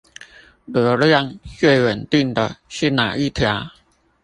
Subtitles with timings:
[0.65, 3.69] 流量最穩定的是那一條？